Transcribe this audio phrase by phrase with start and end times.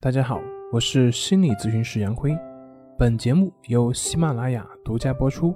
[0.00, 2.30] 大家好，我是心理咨询师杨辉，
[2.96, 5.52] 本节目由喜马拉雅独家播出。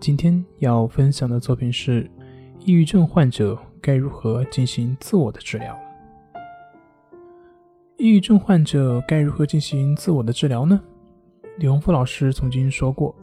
[0.00, 2.10] 今天要分享的作品是：
[2.58, 5.78] 抑郁症患者该如何进行自我的治疗？
[7.96, 10.82] 抑郁症患者该如何进行自我的治疗呢？
[11.58, 13.14] 李洪福老师曾经说过，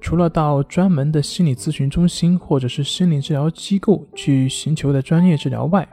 [0.00, 5.84] 除了到专门的心理咨询中心或者是心理治疗机构去寻求的专业治疗外，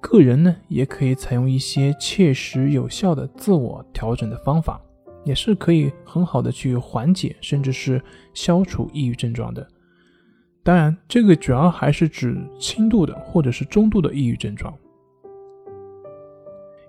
[0.00, 4.80] 个人呢，也可以采用一些切实有效的自我调整的方法，
[5.24, 8.02] 也是可以很好的去缓解甚至是
[8.32, 9.66] 消除抑郁症状的。
[10.62, 14.72] 当然，这个主要还是指轻度的或者是中度的抑郁症状。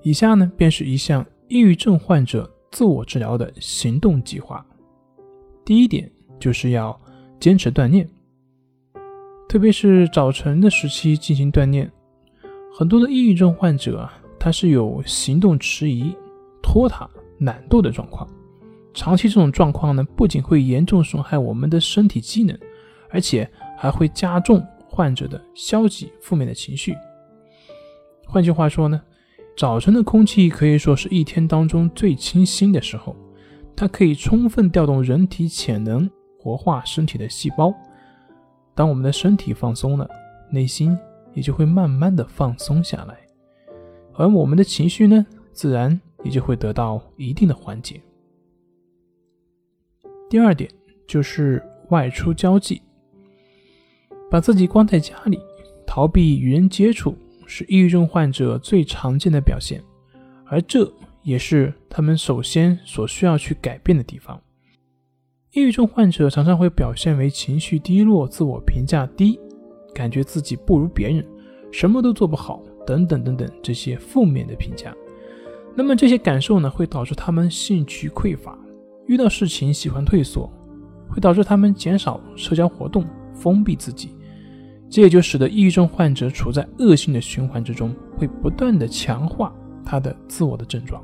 [0.04, 4.66] 以下呢，便是一项抑郁症患者自我治疗的行动计划。
[5.66, 7.00] 第一点就是要
[7.40, 8.08] 坚持锻炼，
[9.48, 11.92] 特别是早晨的时期进行锻炼。
[12.80, 16.16] 很多的抑郁症患者啊，他是有行动迟疑、
[16.64, 18.26] 拖沓、懒惰的状况。
[18.94, 22.58] 长期这种状况呢，不仅会严重损害我们的身体机能，
[23.10, 23.46] 而且
[23.78, 26.96] 还会加重患者的消极负面的情绪。
[28.26, 29.02] 换句话说呢，
[29.58, 33.14] 早晨的空气可以说是一天当中最清新的时候，
[33.76, 37.74] 它可以充分调动人体潜能，活化身体的细胞。
[38.74, 40.10] 当我们的身体放松了，
[40.50, 40.98] 内心。
[41.34, 43.18] 也就会慢慢的放松下来，
[44.14, 48.02] 而我们的情绪呢，自然也就会得到一定的缓解。
[50.30, 50.70] 第二点
[51.08, 52.82] 就是外出交际，
[54.30, 55.40] 把自己关在家里，
[55.86, 59.84] 逃避与人接触，是抑郁症患者最常见的表现，
[60.46, 60.92] 而这
[61.24, 64.40] 也是他们首先所需要去改变的地方。
[65.52, 69.40] 抑郁症患者常常会表现为情绪低落、自我评价低。
[69.94, 71.26] 感觉自己不如别人，
[71.72, 74.96] 什么都做不好，等等等等这些负面的评价。
[75.76, 78.58] 那么这些感受呢，会导致他们兴趣匮乏，
[79.08, 80.52] 遇到事情喜欢退缩，
[81.08, 84.16] 会导致他们减少社交活动，封闭自己。
[84.90, 89.54] 这也就使得抑郁症患者处在恶性的循环之中，会不断的强化
[89.86, 91.02] 他的自我的症状。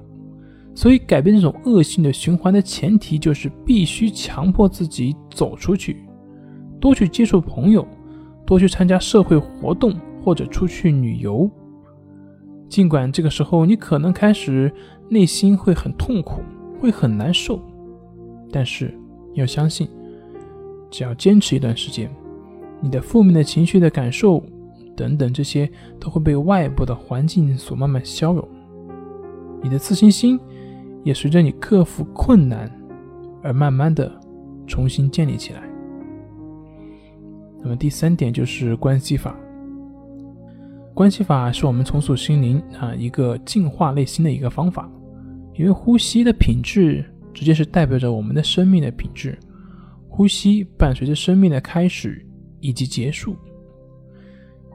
[0.73, 6.03] 所以，改变这种恶性的循环的前提，就是必须强迫自己走出去，
[6.81, 7.87] 多去接触朋友。
[8.45, 11.49] 多去参加社会活动或者出去旅游，
[12.69, 14.71] 尽管这个时候你可能开始
[15.09, 16.41] 内心会很痛苦，
[16.79, 17.59] 会很难受，
[18.51, 18.93] 但是
[19.33, 19.87] 要相信，
[20.89, 22.09] 只要坚持一段时间，
[22.81, 24.43] 你的负面的情绪的感受
[24.95, 25.69] 等等这些
[25.99, 28.47] 都会被外部的环境所慢慢消融，
[29.61, 30.39] 你的自信心
[31.03, 32.71] 也随着你克服困难
[33.43, 34.11] 而慢慢的
[34.65, 35.61] 重新建立起来。
[37.65, 39.35] 那么第三点就是关系法。
[40.93, 44.87] 关系法是我们重塑心灵啊一个净化内心的一个方法，
[45.55, 49.35] 因为呼吸的品质直接是代表着我们的生命的品质。
[50.07, 52.23] 呼吸伴随着生命的开始
[52.59, 53.35] 以及结束。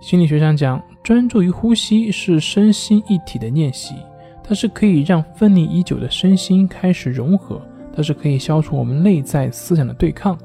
[0.00, 3.94] 心理学上讲，专注于呼吸是身心一体的练习，
[4.42, 7.62] 它是可以让分离已久的身心开始融合，
[7.94, 10.36] 它是可以消除我们内在思想的对抗，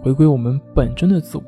[0.00, 1.44] 回归我们本真的自我。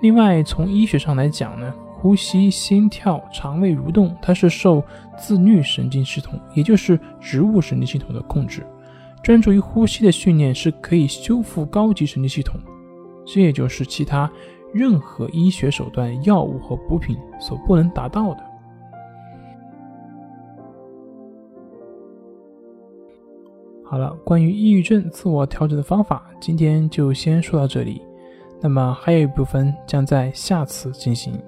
[0.00, 4.82] 另外，从医学上来讲呢，呼吸、心跳、肠胃蠕动，它是受
[5.18, 8.64] 自律神经系统，也就是植物神经系统的控制。
[9.22, 12.60] 专注于呼吸的训练是可以修复高级神经系统，
[13.24, 14.30] 这也就是其他
[14.72, 18.44] 任何医学手段、药物和补品所不能达到的。
[23.82, 28.02] 好了，关于抑郁症自我调整的方法，今天就先说到这里。
[28.60, 31.40] 那么还有一部分将在下次进行。